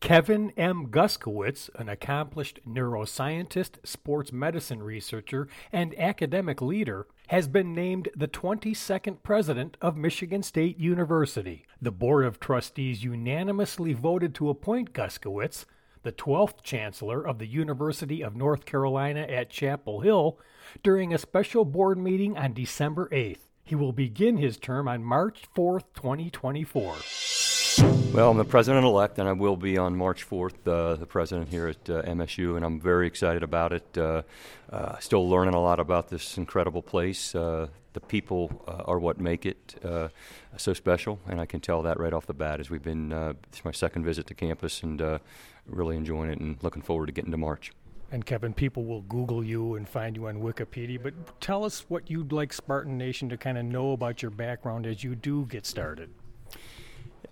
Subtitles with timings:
[0.00, 0.86] Kevin M.
[0.86, 9.22] Guskiewicz, an accomplished neuroscientist, sports medicine researcher, and academic leader, has been named the 22nd
[9.22, 11.66] president of Michigan State University.
[11.82, 15.66] The Board of Trustees unanimously voted to appoint Guskiewicz,
[16.02, 20.38] the 12th chancellor of the University of North Carolina at Chapel Hill,
[20.82, 23.50] during a special board meeting on December 8th.
[23.62, 27.59] He will begin his term on March 4th, 2024.
[27.78, 31.48] Well, I'm the president elect, and I will be on March 4th, uh, the president
[31.48, 33.96] here at uh, MSU, and I'm very excited about it.
[33.96, 34.22] Uh,
[34.72, 37.34] uh, still learning a lot about this incredible place.
[37.34, 39.76] Uh, the people uh, are what make it
[40.56, 43.12] so special, and I can tell that right off the bat as we've been,
[43.48, 45.20] it's my second visit to campus, and
[45.66, 47.70] really enjoying it and looking forward to getting to March.
[48.10, 52.10] And Kevin, people will Google you and find you on Wikipedia, but tell us what
[52.10, 55.64] you'd like Spartan Nation to kind of know about your background as you do get
[55.64, 56.10] started.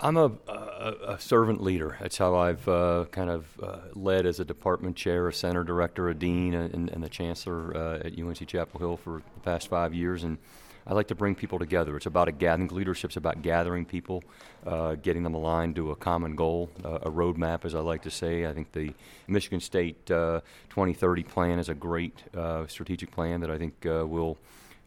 [0.00, 1.98] I'm a, a, a, servant leader.
[2.00, 6.08] That's how I've uh, kind of uh, led as a department chair, a center director,
[6.08, 9.92] a dean, and, and the chancellor uh, at UNC Chapel Hill for the past five
[9.92, 10.24] years.
[10.24, 10.38] And
[10.86, 11.96] I like to bring people together.
[11.96, 12.68] It's about a gathering.
[12.68, 14.24] Leadership's about gathering people,
[14.66, 18.10] uh, getting them aligned to a common goal, uh, a roadmap, as I like to
[18.10, 18.46] say.
[18.46, 18.94] I think the
[19.28, 22.22] Michigan State uh, 2030 plan is a great
[22.68, 24.38] strategic plan that I think will.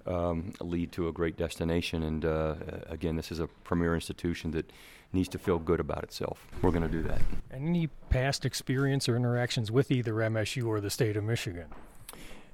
[0.05, 2.03] Um, lead to a great destination.
[2.03, 2.55] And uh,
[2.89, 4.69] again, this is a premier institution that
[5.13, 6.45] needs to feel good about itself.
[6.61, 7.21] We're going to do that.
[7.51, 11.67] Any past experience or interactions with either MSU or the state of Michigan?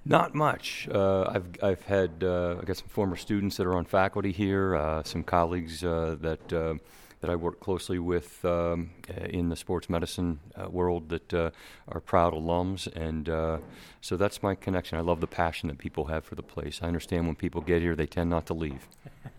[0.06, 0.88] Not much.
[0.92, 4.76] Uh, I've I've had uh, I got some former students that are on faculty here,
[4.76, 6.76] uh, some colleagues uh, that uh,
[7.22, 8.92] that I work closely with um,
[9.26, 13.28] in the sports medicine uh, world that are proud alums, and
[14.02, 14.98] so that's my connection.
[14.98, 16.80] I love the passion that people have for the place.
[16.82, 18.88] I understand when people get here, they tend not to leave.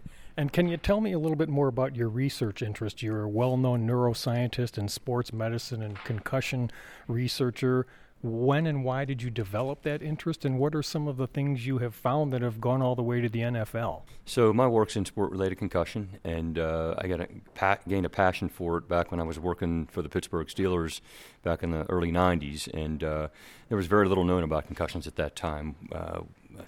[0.41, 3.03] And can you tell me a little bit more about your research interest?
[3.03, 6.71] You're a well known neuroscientist and sports medicine and concussion
[7.09, 7.87] researcher.
[8.23, 11.67] When and why did you develop that interest, and what are some of the things
[11.67, 14.03] you have found that have gone all the way to the NFL?
[14.27, 18.11] So, my work's in sport related concussion, and uh, I got a, pa- gained a
[18.11, 21.01] passion for it back when I was working for the Pittsburgh Steelers
[21.43, 23.29] back in the early 90s, and uh,
[23.71, 25.77] there was very little known about concussions at that time.
[25.91, 26.21] Uh,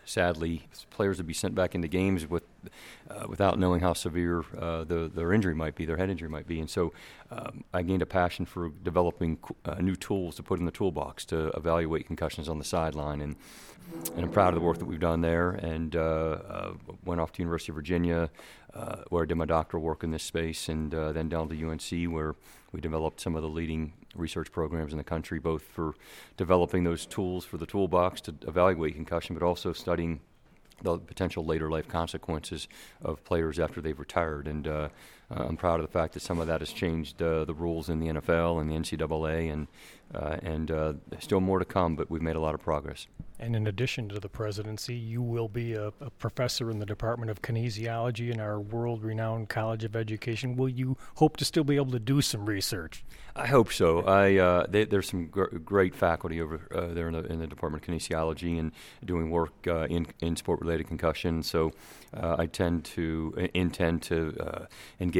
[0.04, 2.44] sadly, players would be sent back into games with
[3.10, 6.46] uh, without knowing how severe uh, the, their injury might be, their head injury might
[6.46, 6.60] be.
[6.60, 6.92] And so
[7.30, 11.24] um, I gained a passion for developing uh, new tools to put in the toolbox
[11.26, 13.20] to evaluate concussions on the sideline.
[13.20, 13.36] And,
[14.14, 15.50] and I'm proud of the work that we've done there.
[15.50, 16.72] And uh, uh,
[17.04, 18.30] went off to University of Virginia,
[18.74, 22.12] uh, where I did my doctoral work in this space, and then down to UNC,
[22.12, 22.34] where
[22.70, 25.94] we developed some of the leading research programs in the country, both for
[26.36, 30.20] developing those tools for the toolbox to evaluate concussion, but also studying
[30.82, 32.68] the potential later life consequences
[33.02, 34.48] of players after they've retired.
[34.48, 34.88] And uh,
[35.32, 37.88] uh, I'm proud of the fact that some of that has changed uh, the rules
[37.88, 39.66] in the NFL and the NCAA, and
[40.14, 41.96] uh, and uh, still more to come.
[41.96, 43.06] But we've made a lot of progress.
[43.38, 47.28] And in addition to the presidency, you will be a, a professor in the Department
[47.28, 50.54] of Kinesiology in our world-renowned College of Education.
[50.54, 53.04] Will you hope to still be able to do some research?
[53.34, 54.02] I hope so.
[54.02, 57.48] I uh, they, there's some gr- great faculty over uh, there in the, in the
[57.48, 58.70] Department of Kinesiology and
[59.04, 61.42] doing work uh, in in sport-related concussion.
[61.42, 61.72] So
[62.14, 64.66] uh, I tend to uh, intend to uh,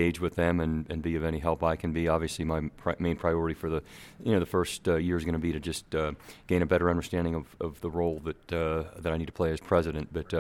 [0.02, 2.08] engage with them and, and be of any help I can be.
[2.08, 3.82] Obviously, my pri- main priority for the
[4.22, 6.12] you know the first uh, year is going to be to just uh,
[6.46, 9.52] gain a better understanding of, of the role that uh, that I need to play
[9.52, 10.08] as president.
[10.12, 10.32] But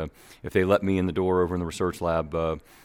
[0.42, 2.34] if they let me in the door over in the research lab,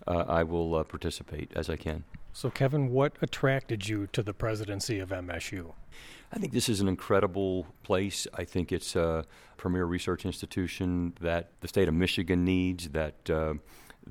[0.07, 2.03] I will participate as I can.
[2.33, 5.73] So, Kevin, what attracted you to the presidency of MSU?
[6.31, 8.27] I think this is an incredible place.
[8.31, 13.55] I think it's a premier research institution that the state of Michigan needs, that uh,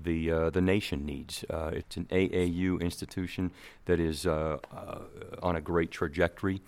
[0.05, 1.45] the uh, the nation needs.
[1.49, 3.51] Uh, it's an AAU institution
[3.87, 4.99] that is uh, uh,
[5.43, 6.63] on a great trajectory,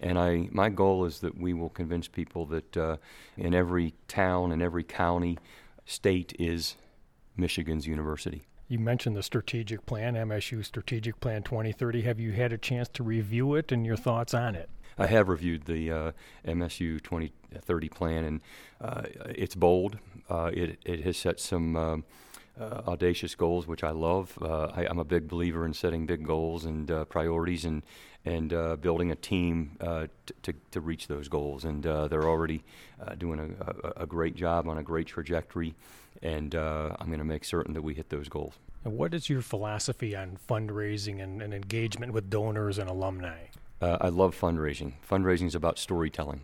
[0.00, 2.96] and I my goal is that we will convince people that uh,
[3.36, 5.38] in every town and every county,
[5.84, 6.76] state is
[7.36, 8.46] Michigan's university.
[8.68, 12.02] You mentioned the strategic plan, MSU Strategic Plan 2030.
[12.02, 14.70] Have you had a chance to review it and your thoughts on it?
[14.96, 16.12] I have reviewed the uh,
[16.46, 18.40] MSU 2030 plan, and
[18.80, 19.98] uh, it's bold.
[20.30, 22.04] Uh, it, it has set some um,
[22.60, 24.38] uh, audacious goals, which I love.
[24.40, 27.82] Uh, I, am a big believer in setting big goals and uh, priorities, and
[28.24, 29.76] and building a team
[30.26, 31.64] t- to to reach those goals.
[31.64, 32.64] And they're already
[33.18, 35.74] doing a, a, a, great job on a great trajectory
[36.22, 38.54] and uh, I'm going to make certain that we hit those goals.
[38.84, 43.44] And what is your philosophy on fundraising and, and engagement with donors and alumni?
[43.80, 44.94] Uh, I love fundraising.
[45.08, 46.40] Fundraising is about storytelling.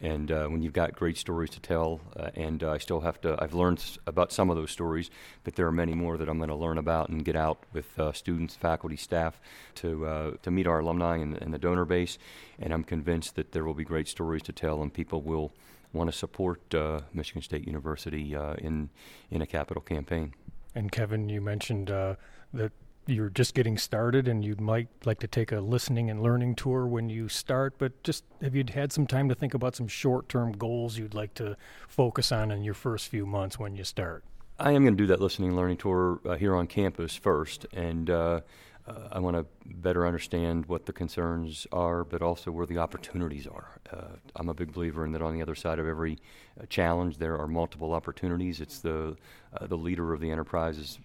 [0.00, 3.20] And uh, when you've got great stories to tell, uh, and uh, I still have
[3.20, 5.10] to, I've learned about some of those stories,
[5.44, 7.98] but there are many more that I'm going to learn about and get out with
[7.98, 9.40] uh, students, faculty, staff
[9.76, 12.16] to uh, to meet our alumni and, and, the donor base.
[12.58, 15.52] And I'm convinced that there will be great stories to tell, and people will
[15.92, 18.88] want to support uh, Michigan State University in
[19.30, 20.32] in a capital campaign.
[20.74, 22.72] And Kevin, you mentioned that
[23.10, 26.86] you're just getting started and you might like to take a listening and learning tour
[26.86, 30.28] when you start, but just have you had some time to think about some short
[30.28, 31.56] term goals you'd like to
[31.88, 34.24] focus on in your first few months when you start?
[34.58, 37.66] I am going to do that listening and learning tour uh, here on campus first,
[37.72, 38.40] and uh,
[38.86, 43.46] uh, I want to better understand what the concerns are, but also where the opportunities
[43.46, 43.80] are.
[43.90, 46.18] Uh, I'm a big believer in that on the other side of every
[46.60, 48.60] uh, challenge, there are multiple opportunities.
[48.60, 49.16] It's the
[49.62, 51.00] the leader of the enterprise's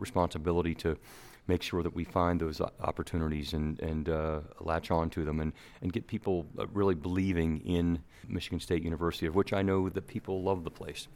[0.00, 0.96] responsibility to
[1.46, 5.52] make sure that we find those opportunities and, and uh, latch on to them and,
[5.82, 7.98] and get people uh, really believing in
[8.28, 11.08] Michigan State University, of which I know that people love the place.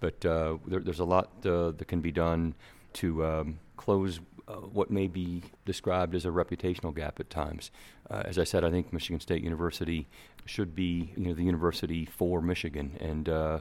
[0.00, 2.54] But uh, there, there's a lot uh, that can be done
[2.94, 7.70] to um, close uh, what may be described as a reputational gap at times.
[8.10, 10.06] Uh, as I said, I think Michigan State University
[10.44, 12.96] should be, you know, the university for Michigan.
[13.00, 13.60] And uh,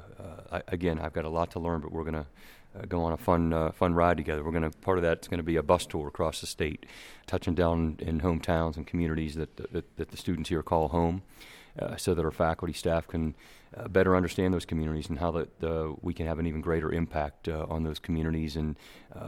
[0.52, 2.26] I, again, I've got a lot to learn, but we're going to
[2.78, 4.44] uh, go on a fun uh, fun ride together.
[4.44, 6.86] We're going to part of that's going to be a bus tour across the state,
[7.28, 11.24] touching down in hometowns and communities that that, that the students here call home,
[11.80, 13.36] uh, so that our faculty staff can
[13.76, 16.92] uh, better understand those communities and how that uh, we can have an even greater
[16.92, 18.76] impact uh, on those communities and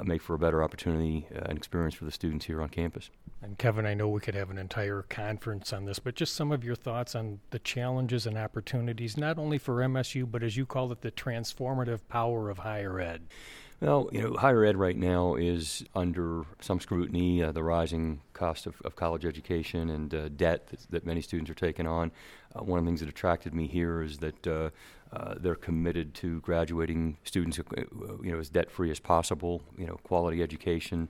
[0.04, 3.10] make for a better opportunity and experience for the students here on campus.
[3.42, 6.52] And Kevin, I know we could have an entire conference on this, but just some
[6.52, 10.66] of your thoughts on the challenges and opportunities, not only for MSU, but as you
[10.66, 13.24] call it, the transformative power of higher ed.
[13.82, 17.44] Well, you know, higher ed right now is under some scrutiny.
[17.44, 21.52] Uh, the rising cost of, of, college education and uh, debt that, that, many students
[21.52, 22.12] are taking on.
[22.56, 24.70] Uh, one of the things that attracted me here is that uh,
[25.14, 27.64] uh, they're committed to graduating students, uh,
[28.24, 29.62] you know, as debt free as possible.
[29.78, 31.10] You know, quality education.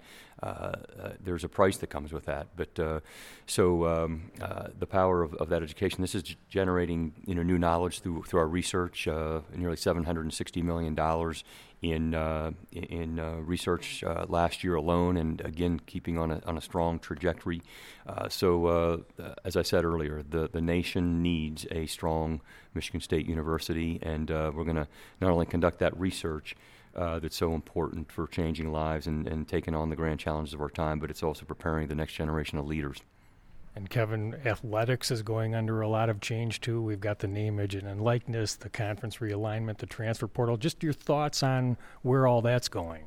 [1.24, 3.04] there's a price that comes with that, but
[3.48, 4.32] so um,
[4.78, 6.02] the power of, of, that education.
[6.02, 9.08] This is generating you know new knowledge through through our research.
[9.08, 11.44] nearly 760 million dollars
[11.82, 16.58] in uh, in uh, research uh, last year alone, and again keeping on a on
[16.58, 17.62] a strong trajectory.
[18.08, 18.98] Uh, so, uh,
[19.44, 21.35] as I said earlier, the the nation needs
[21.72, 22.42] a strong
[22.74, 24.88] Michigan State University, and uh, we're going to
[25.22, 26.56] not only conduct that research.
[26.94, 30.70] that's so important for changing lives and, and taking on the grand challenges of our
[30.70, 33.02] time, but it's also preparing the next generation of leaders.
[33.76, 36.82] And Kevin, athletics is going under a lot of change too.
[36.82, 40.56] We've got the name, image, and likeness, the conference realignment, the transfer portal.
[40.56, 43.04] Just your thoughts on where all that's going.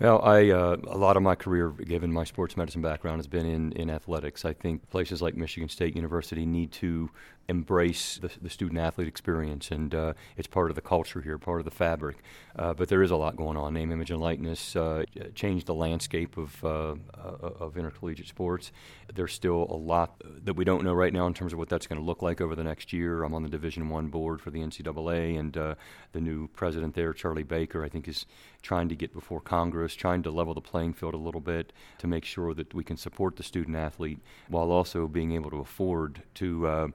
[0.00, 3.46] Well, I uh, a lot of my career, given my sports medicine background, has been
[3.46, 4.44] in, in athletics.
[4.44, 7.10] I think places like Michigan State University need to
[7.48, 11.60] embrace the, the student athlete experience, and uh, it's part of the culture here, part
[11.60, 12.18] of the fabric.
[12.54, 13.74] Uh, but there is a lot going on.
[13.74, 15.04] Name, image, and likeness uh,
[15.34, 16.68] changed the landscape of uh,
[17.14, 18.70] uh, of intercollegiate sports.
[19.12, 21.88] There's still a lot that we don't know right now in terms of what that's
[21.88, 23.24] going to look like over the next year.
[23.24, 27.42] I'm on the Division One board for the NCAA, and the new president there, Charlie
[27.42, 28.26] Baker, I think is
[28.68, 32.06] trying to get before Congress, trying to level the playing field a little bit to
[32.06, 34.18] make sure that we can support the student athlete
[34.48, 36.88] while also being able to afford to, uh,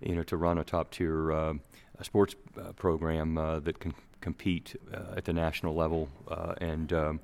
[0.00, 1.54] you know, to run a top tier uh,
[2.02, 6.08] sports uh, program uh, that can compete uh, at the national level
[6.60, 7.20] and um,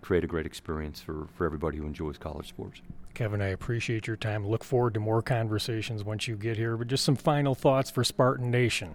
[0.00, 2.80] create a great experience for, for everybody who enjoys college sports.
[3.12, 4.46] Kevin, I appreciate your time.
[4.46, 6.78] Look forward to more conversations once you get here.
[6.78, 8.94] But just some final thoughts for Spartan Nation.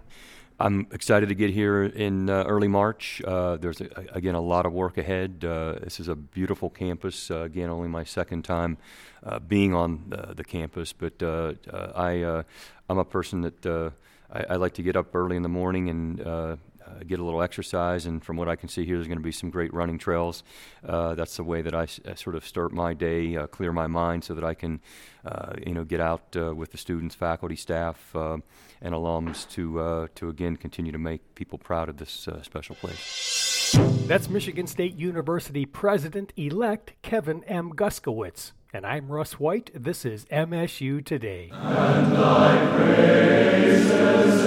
[0.60, 3.22] I'm excited to get here in uh, early March.
[3.24, 5.44] Uh, there's, a, again, a lot of work ahead.
[5.44, 7.30] Uh, this is a beautiful campus.
[7.30, 8.76] Uh, again, only my second time
[9.22, 11.52] uh, being on the campus, but uh,
[11.94, 12.42] I,
[12.88, 13.92] I'm a person that
[14.32, 16.58] I, I, like to get up early in the morning and
[16.88, 18.06] uh, get a little exercise.
[18.06, 20.42] And from what I can see here, there's going to be some great running trails.
[20.86, 23.72] Uh, that's the way that I, s- I sort of start my day, uh, clear
[23.72, 24.80] my mind, so that I can,
[25.24, 28.38] uh, you know, get out uh, with the students, faculty, staff, uh,
[28.80, 33.74] and alums to to again continue to make people proud of this special place.
[34.06, 37.72] That's Michigan State University President-elect Kevin M.
[37.74, 38.52] Guskiewicz.
[38.72, 39.70] And I'm Russ White.
[39.74, 41.50] This is MSU Today.
[41.52, 44.46] And thy praises